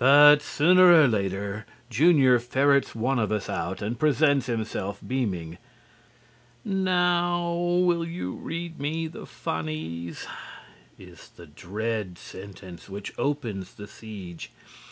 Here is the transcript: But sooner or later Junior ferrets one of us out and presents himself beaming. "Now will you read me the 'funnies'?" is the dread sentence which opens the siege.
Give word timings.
But 0.00 0.42
sooner 0.42 0.92
or 0.92 1.06
later 1.06 1.66
Junior 1.88 2.40
ferrets 2.40 2.96
one 2.96 3.20
of 3.20 3.30
us 3.30 3.48
out 3.48 3.80
and 3.80 3.96
presents 3.96 4.46
himself 4.46 4.98
beaming. 5.06 5.58
"Now 6.64 7.52
will 7.52 8.04
you 8.04 8.32
read 8.32 8.80
me 8.80 9.06
the 9.06 9.24
'funnies'?" 9.24 10.26
is 10.98 11.28
the 11.36 11.46
dread 11.46 12.18
sentence 12.18 12.88
which 12.88 13.14
opens 13.16 13.74
the 13.74 13.86
siege. 13.86 14.50